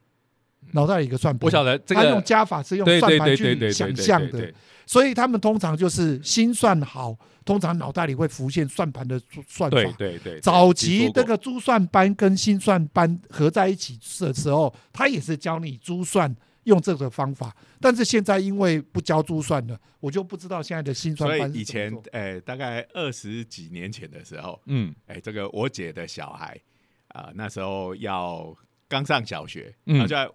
[0.72, 1.46] 脑袋里一个算盘。
[1.46, 4.52] 我晓得这他用，加法是用算盘去想象的，
[4.86, 9.76] 所以他们通常就是心算好，通常脑袋里会浮现算盘的算法。
[9.96, 22.12] 对对，早期这个珠算班跟心算班合在一起的时候，他也是教你珠算用这个方法，但是现在因为不教珠算了，我就不知道现在的心算所班是以以前怎么做。
[22.12, 24.94] 呃大概二十几年前的时候，嗯。
[25.06, 26.60] 哎，这个我姐的小孩
[27.08, 28.54] 啊、那时候要
[28.86, 29.96] 刚上小学，嗯。
[29.96, 30.30] 然后就在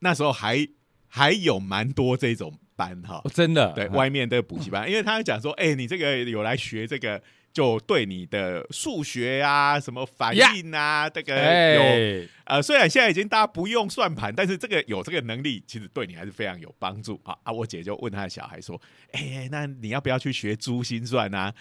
[0.00, 0.66] 那时候还
[1.08, 7.20] 还有蛮多这种班哈哦，真的对嗯外面的补习班， 因为他讲说，哎、你这个有来学这个，
[7.52, 11.40] 就对你的数学啊、什么反应啊，这个有
[11.82, 17.52] 哎，呃，虽然现在已经大家不用算盘，但是这个有这个能力，其实对你还是非常有帮助啊啊！
[17.52, 18.80] 我姐就问她的小孩说
[19.12, 21.52] ：“哎、那你要不要去学珠心算啊？”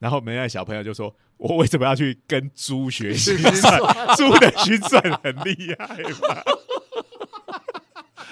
[0.00, 3.78] 然后门外小朋友就说：“我为什么要去跟猪学心算？
[4.16, 6.42] 猪的心算很厉害嘛。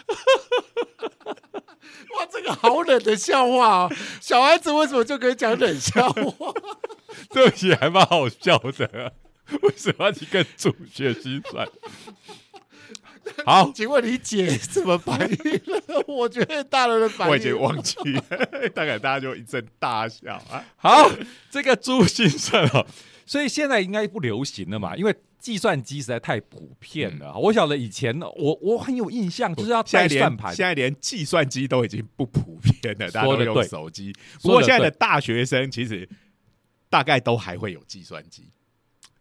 [2.17, 3.93] 哇，这个好冷的笑话哦！
[4.21, 6.53] 小孩子为什么就可以讲冷笑话？
[7.31, 9.13] 对不起，还蛮好笑的。
[9.63, 11.67] 为什么要去跟主学心算？
[13.45, 16.05] 好，请问你姐怎么反应了？
[16.07, 18.23] 我觉得大人的反应，我已经忘记了，
[18.75, 20.65] 大概大家就一阵大笑啊。
[20.77, 21.11] 好，
[21.51, 22.87] 这个珠心算哦，
[23.27, 27.37] 所以现在应该不流行了嘛，因为计算机实在太普遍了。
[27.37, 34.15] 我晓得以前我我很有印象，就是要带算盘现，在连计算机都已经不普遍了，大家都用手机。
[34.41, 36.09] 不过现在的大学生其实
[36.89, 38.49] 大概都还会有计算机，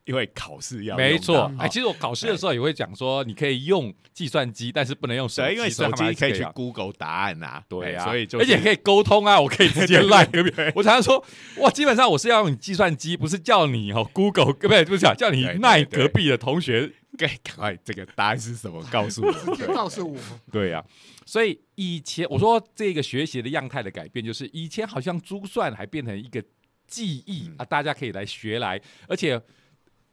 [0.05, 1.51] 因为考试要用没错。
[1.59, 10.51] 哎，其实我考试的时候也会讲说，你可以用计算机，但是不能用手机，对，因为手机可以去 Google 答案啊，对啊，哎所以而且可以沟通啊，我可以直接赖隔壁。
[10.75, 11.23] 我常常说，
[11.57, 16.91] 哇，基本上我是要用你计算机，不是叫你哦 Google，不对，不是叫叫你赖对隔壁的同学。
[17.17, 18.83] 赶赶快这个答案是什么？
[18.91, 19.65] 告诉我。
[19.73, 20.19] 告诉我，
[20.51, 20.83] 对呀、
[21.25, 26.43] 所以以前我说这个学习的样态的改变，就是以前好像珠算还变成一个
[26.85, 27.55] 记忆、嗯。
[27.59, 29.41] 啊，大家可以来学来，而且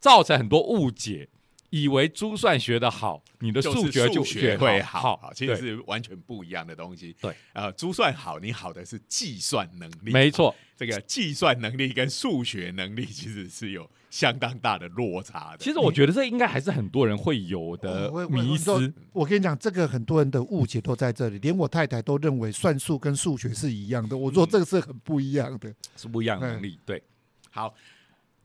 [0.03, 1.29] 造成很多误解。
[1.69, 5.17] 以为珠算学的好，你的数学就学会好。
[5.17, 7.15] 好，其实是完全不一样的东西。
[7.19, 15.57] 对，呃，珠算好，你好的是计算能力，没错， 这个计算能力跟数学能力其实是有相当大的落差的。
[15.57, 18.93] 其实我觉得这应该还是很多人会有的我我迷我思。
[19.11, 24.15] 我跟你讲，这个很多人的误解都在这里，连我太太都认为算术跟数学是一样的。
[24.15, 25.73] 我说这个是很不一样的。
[25.97, 27.01] 是不一样的能力，对，
[27.49, 27.73] 好，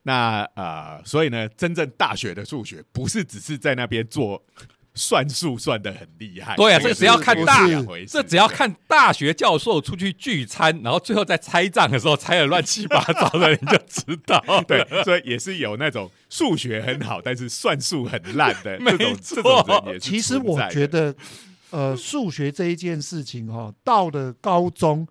[0.08, 4.42] 那呃，所以呢，真正大学的数学不是只是在那边做
[4.94, 7.68] 算术算的很厉害，对啊，这个只要看大
[8.08, 14.42] 这只要看大学教授出去聚餐，然后最后在拆账的时候拆的乱七八糟的，你就知道。
[14.66, 21.14] 对，所以也是有那种数学很好，但是算术很烂的 没这种错这种人也是其实我觉得，
[21.70, 25.06] 呃，数学这一件事情哈、到了高中，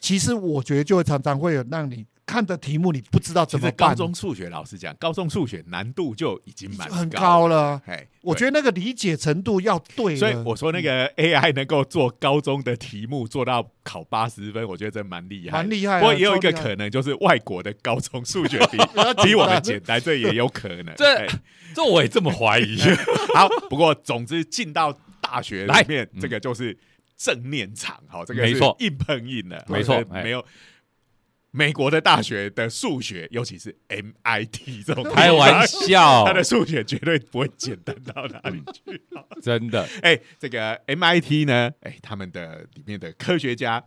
[0.00, 7.82] 其实我觉得就会常常会有让你看的题目，你不知道怎么办，高中数学老师讲，高中数学难度就已经蛮很高高了。
[7.86, 18.78] 哎，我觉得那个理解程度要对，所以我说那个 AI 能够做高中的题目做到考八十分，我觉得真蛮厉害，蛮厉害啊不过也有一个可能，就是外国的高中数学比
[19.34, 20.94] 我们简简单，这也有可能。
[20.96, 21.26] 这哎
[21.74, 22.78] 这我也这么怀疑。
[23.34, 26.76] 好，不过总之进到大学来里面，嗯这个就是
[27.16, 28.76] 正面场，好，这个是没错。
[28.78, 30.44] 硬碰硬的，没错没有。
[31.52, 36.24] 美国的大学的数学，尤其是 MIT 这种开玩笑。
[36.26, 39.02] 他的数学绝对不会简单到哪里去。
[39.42, 43.82] 真的， 哎、这个 MIT 呢，哎、他们的里面的科学家，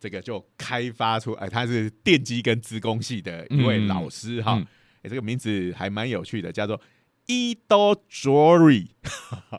[0.00, 4.66] 这个就开发出，哎、他是电机跟资工系的一位嗯老师哈，嗯
[5.02, 6.80] 哎、这个名字还蛮有趣的，叫做
[7.26, 8.88] Edo Jory，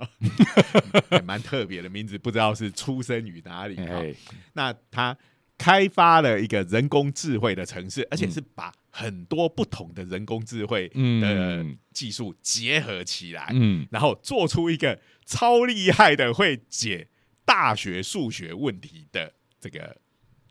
[1.10, 3.96] 还蛮特别的名字，不知道是出生于哪里哈。
[3.96, 4.16] 哎，
[4.54, 5.16] 那他
[5.58, 11.78] 开发了一个人工智慧的城市，而且是把很多不同的人工智慧的嗯。
[11.94, 17.08] 技术结合起来，嗯，然后做出一个超厉害的会解
[17.46, 19.32] 大学数学问题的
[19.62, 19.96] 这个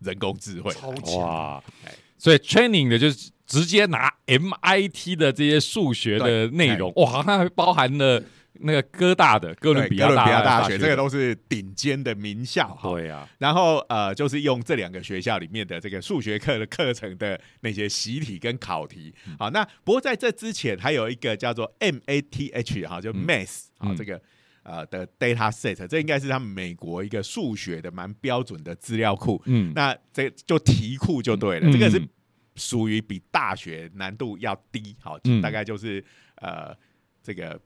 [0.00, 0.72] 人工智慧。
[0.72, 1.20] 超强。
[1.20, 1.62] 哇。
[1.84, 8.24] 哎，所以 training 的就是直接拿 MIT 的这些数学的内容，哇，它还包含了
[8.60, 12.90] 那个哥大的哥伦比亚大学，这个都是顶尖的名校哈。
[12.90, 19.14] 对啊，然后呃，就是用这两个学校里面的这个数学课的课程的那些习题跟考题。
[19.26, 24.20] 嗯好，那不过在这之前还有一个叫做 MATH 哈，就嗯 Math 啊嗯这个。
[24.66, 29.38] 呃的 data set，这应该是他们美国一个数学的蛮标准的资料库。
[29.44, 32.02] 嗯，那这就题库就对了，嗯这个是
[32.56, 36.02] 属于比大学难度要低，好，嗯大概就是
[36.36, 36.74] 呃
[37.22, 37.60] 这个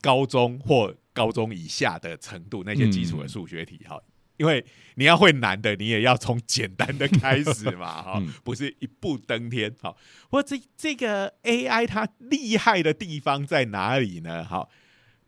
[0.00, 4.00] 高中或高中以下的程度那些基础的数学题，哈、
[4.36, 9.96] 因为你要会难的，你也要从简单的开始嘛， 哈、嗯不是一步登天，好。
[10.30, 14.44] 我这这个 AI 它厉害的地方在哪里呢？
[14.44, 14.70] 好，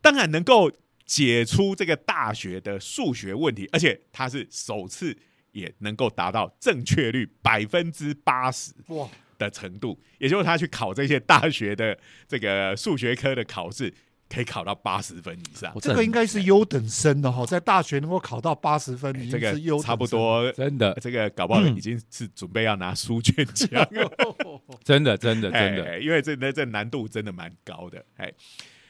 [0.01, 0.71] 当然能够
[1.05, 5.19] 解出这个大学的数学问题，而且它是首次
[5.51, 11.99] 也能够达到正确率百分之八十哇，的程度，也就是他去考这些大学的
[12.29, 13.93] 这个数学科的考试，
[14.33, 15.77] 可以考到八十分以上。
[15.81, 20.07] 这个应该是优等生的哈，在大学能够考到八十分，已这个经是优等生差不。
[20.07, 24.11] 多，真的这个搞不好已经是准备要拿书卷奖 了。
[24.85, 28.05] 真的真的真的，哎因为这那这难度真的蛮高的。
[28.17, 28.33] 哎，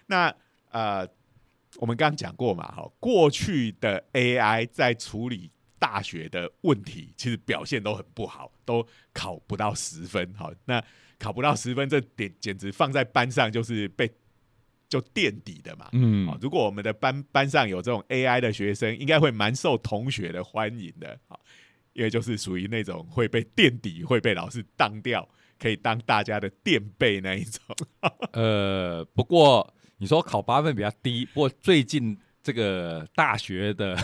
[0.06, 0.32] 那
[0.70, 1.08] 呃，
[1.76, 10.32] 我们刚刚讲过嘛，哈，过去的 AI 在处理大学的问题，其实表现都很不好，都考不到十分。
[10.34, 10.82] 好，那
[11.18, 14.10] 考不到十分，这点简直放在班上就是被
[14.90, 15.88] 就垫底的嘛。
[15.92, 21.18] 嗯好，如果我们的班班上有这种 AI 的学生，应该会蛮受同学的欢迎的。
[21.28, 21.40] 好，
[21.94, 25.26] 因为就是属于那种会被垫底、会被老师当掉，
[25.58, 27.62] 可以当大家的垫背那一种。
[28.32, 33.96] 呃，不过你说考八分比较低，不过最近这个大学的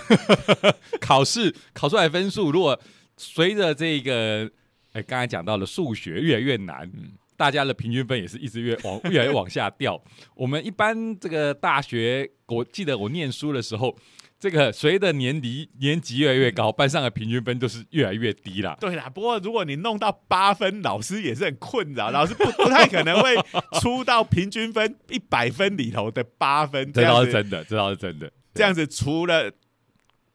[1.01, 2.79] 考试考出来的分数，如果
[3.17, 4.51] 随着这个，
[4.93, 10.03] 哎，刚才讲到了数学越来越难，嗯大家的平均分也是一直越往越来越往下掉。
[10.35, 13.97] 我们一般这个大学，我记得我念书的时候。
[14.39, 18.77] 这个随着年级年级越来越高，班上的平均分就是越来越低啦。
[18.79, 23.35] 对啦，不过如果你弄到八分，老师也是很困扰，老师不不太可能会
[23.81, 28.31] 出到平均分一百分里头的八分，这倒是真的，这倒是真的。
[28.53, 29.51] 这样子除了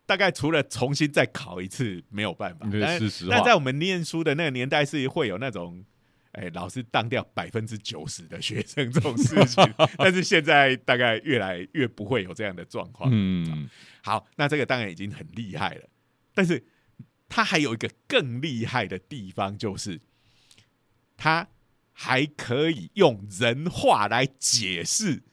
[0.08, 5.86] 大概除了重新再考一次没有办法，对但是实话但在我们念书的那个年代是会有那种。
[6.32, 9.64] 哎，老师当掉百分之九十的学生这种事情，
[9.98, 13.10] 但是现在大概越来越不会有这样的状况。
[13.14, 13.70] 嗯，
[14.02, 15.90] 好，那这个当然已经很厉害了，
[16.34, 16.64] 但是
[17.28, 20.00] 他还有一个更厉害的地方，就是
[21.18, 21.48] 他
[21.92, 25.24] 还可以用人话来解释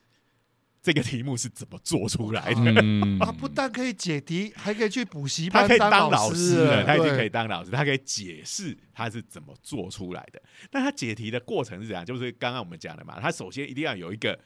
[0.81, 2.81] 这个题目是怎么做出来的。
[2.81, 10.41] 嗯 啊，不但可以解题，还可以去补习他班可以当老师了，他已经可以对当老师，他可以解释他是怎么做出来的。
[10.71, 12.05] 那他解题的过程是怎样？
[12.05, 14.39] 就是刚刚我们讲的嘛，他首先一定要有一个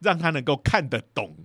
[0.00, 1.36] 让他能够看得懂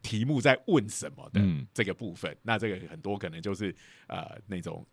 [0.00, 2.36] 题目在问什么的嗯这个部分。
[2.42, 3.74] 那这个很多可能就是
[4.06, 4.86] 呃那种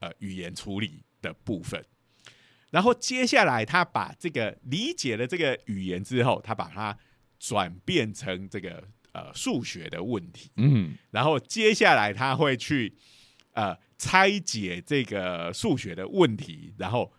[0.00, 1.84] 呃语言处理的部分。
[2.70, 6.96] 然后接下来他把这个理解了这个语言之后，他把它
[7.38, 8.82] 转变成这个
[9.12, 10.50] 呃数学的问题。
[10.56, 10.96] 嗯。
[11.10, 12.94] 然后接下来他会去
[13.52, 17.12] 呃拆解这个数学的问题，然后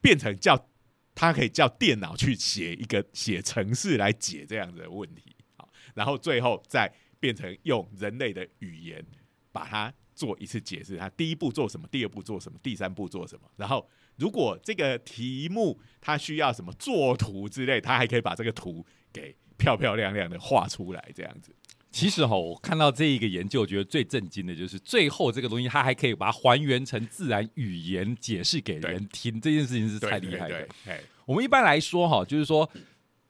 [0.00, 0.68] 变成叫
[1.14, 9.04] 他可以叫电脑去写一个写程式来解这样子的问题，好，然后最后再变成用人类的语言
[9.52, 21.54] 把它做一次解释，他第一步做什么，第二步做什么，第三步做什么，然后如果这个题目它需要什么作图之类，他还可以把这个图给 漂漂亮亮的画出来，这样子。
[21.90, 30.92] 其实哈，我看到这一个研究，我觉得最震惊的就是最后这个东西，它还可以把它还原成自然语言解释给人听，这件事情是太厉害了对对。
[30.92, 32.68] 哎我们一般来说哈，就是说，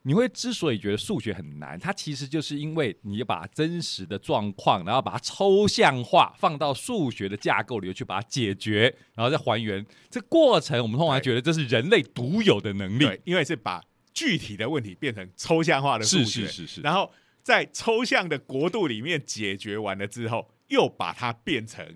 [0.05, 9.85] 你会之所以觉得数学很难，它其实就是因为你把真实的状况，然后把它抽象化，放到数学的架构里去把它解决，然后再还原。
[10.09, 13.05] 这过程，我们通常觉得这是人类独有的能力。
[13.05, 21.87] 对，因为是把具体的问题变成抽象化的数是学，是是是，然后在抽象的国度里面解决完了之后，又把它变成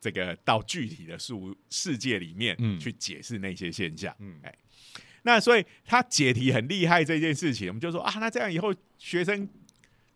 [0.00, 4.14] 这个到具体的数世界里面嗯去解释那些现象。
[4.18, 4.54] 嗯哎，
[5.22, 9.48] 那所以他解题很厉害这件事情，我们就说啊，那这样以后学生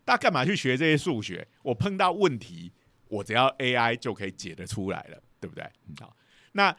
[0.05, 1.47] 大干嘛去学这些数学？
[1.63, 2.71] 我碰到问题，
[3.07, 5.63] 我只要 AI 就可以解得出来了，对不对？
[5.99, 6.15] 好，
[6.51, 6.75] 那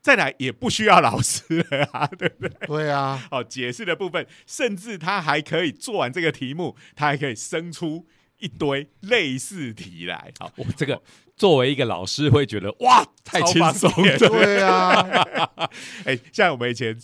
[0.00, 2.66] 再来也不需要老师了啊，对不对？
[2.66, 8.06] 对啊， 哦，解释的部分，甚至他还可以做完这个题目，他还可以生出
[8.38, 10.32] 一堆类似题来。
[10.38, 11.02] 好，我这个
[11.36, 14.16] 作为一个老师会觉得哇，太轻超松了。
[14.18, 15.00] 对啊，
[16.06, 16.98] 哎、像我们以前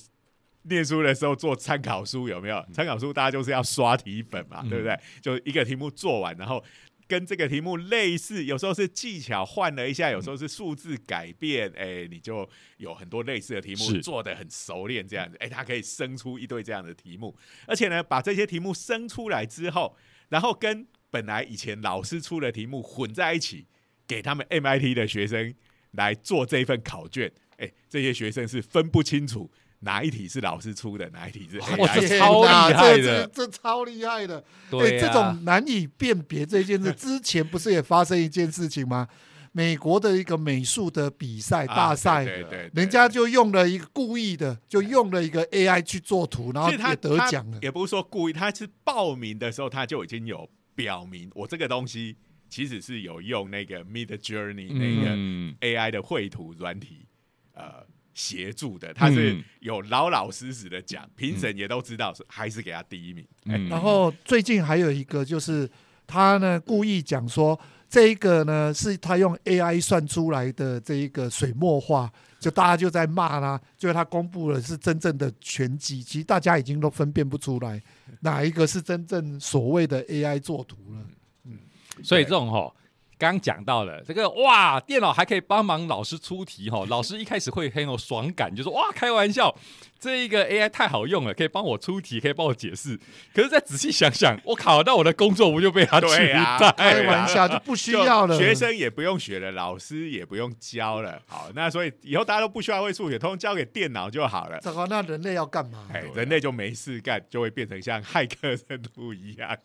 [0.62, 2.64] 念书的时候做参考书，有没有？
[2.72, 4.98] 参考书大家就是要刷题本嘛，嗯对不对？
[5.20, 6.64] 就一个题目做完，然后。
[7.08, 12.48] 跟这个题目类似，有时候是技巧换了一下，有时候是数字改变，哎、你就
[12.78, 17.36] 有很多类似的题目做的很熟练，这样子，哎、它可以生出一堆这样的题目，
[17.66, 19.96] 而且呢，把这些题目生出来之后，
[20.28, 23.66] 然后跟本来以前老师出的题目混在一起，
[24.06, 25.54] 给他们 MIT 的学生
[25.92, 29.50] 来做这份考卷，哎、这些学生是分不清楚
[29.86, 34.44] 哪一题是老师出的，哪一题是哇 AI 这的超厉害的这这这超厉害的。
[34.68, 39.08] 对、啊，这种难以辨别这件事， 之前不是也发生一件事情吗？
[39.52, 47.58] 美国的一个美术的比赛啊大赛，对对对，人家就用了一个故意的，就用了一个 AI 去做图，然后他也得他奖了。
[47.62, 52.16] 也不是说故意，他是报名的时候他就已经有表明，我这个东西
[52.50, 57.06] 其实是有用那个 Mid Journey 那个嗯 AI 的绘图软体，
[57.54, 57.85] 呃。
[58.16, 63.22] 协助的，他是嗯有老老实实的讲，评审也都知道，是还是给他第一名。
[63.68, 65.70] 然后最近还有一个就是
[66.06, 67.60] 他呢故意讲说，
[67.90, 72.10] 这一个呢是他用 AI 算出来的这一个水墨画，
[72.40, 77.82] 就大家就在骂他，就是他公布了是真正的全集，其实大家已经都分辨不出来
[78.20, 81.06] 哪一个是真正所谓的 AI 作图了。
[81.44, 81.58] 嗯
[82.02, 82.85] 所以这种哈，刚
[83.18, 89.56] 刚讲到了这个哇，电脑还可以帮忙老师出题哈，老师一开始会很有爽感，就说哇，开玩笑，
[89.98, 92.98] 这一个 AI 太好用了，可以帮我出题，可以帮我解释。
[93.34, 96.72] 可是再仔细想想，我考到我的工作不就被他取代？
[96.76, 101.20] 开玩笑 就不需要了，就学生也不用学了，老师也不用教了。
[101.26, 104.60] 好，那所以以后大家都不需要会数学，通通交给电脑就好了。
[104.60, 105.88] 糟糕，那人类要干嘛？
[105.90, 109.56] 哎，人类就没事干，就会变成像骇客任务一样，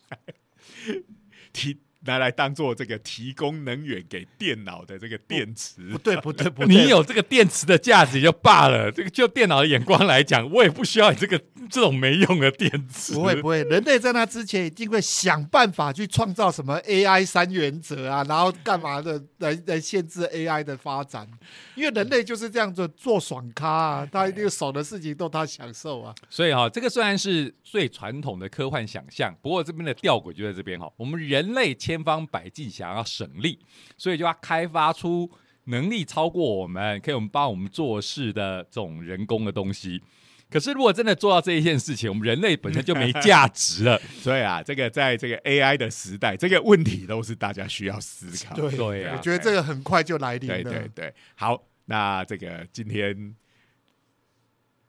[1.52, 5.82] 提 拿来当做这个提供能源给电脑的这个电池。
[5.92, 11.40] 不对，不对，不对，你有这个电池的价值就罢了，这个就电脑的眼光来讲，我也不需要你这个
[11.70, 13.14] 这种没用的电池。
[13.14, 21.28] 不会不会，人类在那之前一定会想办法去创造什么 AI 三原则啊，然后干嘛的来来限制 AI 的发展，
[21.76, 26.14] 因为人类就是这样子做爽咖啊，他一定爽的事情都他享受啊。
[26.30, 33.60] 所以哈、这个虽然是最传统的科幻想象，不过这边的吊诡就在这边哈、我们人类千方百计想要省力，
[33.98, 35.30] 所以就要开发出
[35.66, 40.02] 能力超过我们，可以我们帮我们做事的这种人工的东西。
[40.50, 43.98] 可是如果真的做到这一件事情，我们人类本身就没价值了。
[44.20, 48.56] 所以啊，这个在这个 AI 的时代，这个问题都是大家需要思考。
[48.56, 50.64] 对对啊我觉得这个很快就来临了。
[50.64, 53.36] 对对对，好，那这个今天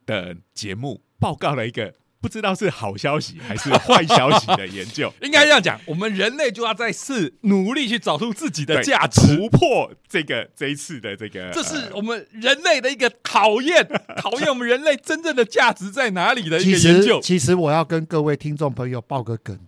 [0.07, 9.37] 的节目报告了一个不知道是好消息还是坏消息的研究 应该这样讲，我们人类就要再次努力去找出自己的对价值。
[9.37, 17.21] 突破这个这一次的这个，这是呃我们人类的一个考验， 考验我们人类真正的价值在哪里的一其个研究。
[17.21, 19.59] 实其实我要跟各位听众朋友爆个梗，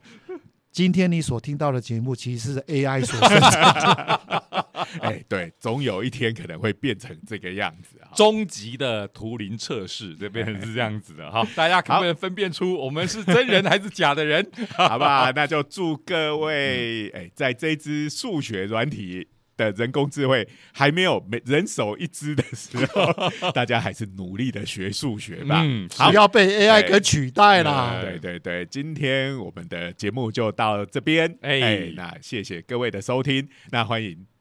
[0.70, 4.20] 今天你所听到的节目其实是 AI 所生产。
[5.03, 8.11] 哎，对，总有一天可能会变成这个样子啊。
[8.14, 14.47] 终极的图灵测试，这变成是这样子的哈， 大家可不可以分辨出我们是真人还是假的人？
[14.76, 23.12] 好吧，那就祝各位哎，在这一支数学软体的人工智慧还没有每人手一支的时候，
[23.53, 25.62] 大家还是努力的学数学吧。
[25.64, 28.01] 嗯不，要被 AI 给取代啦。
[28.03, 31.38] 对对对，今天我们的节目就到这边。
[31.40, 34.34] 哎哎，那谢谢各位的收听，那欢迎呃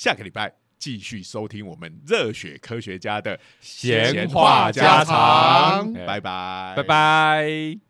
[0.00, 5.92] 下个礼拜继续收听我们热血科学家的闲话家常。
[5.92, 7.89] 拜拜，拜拜。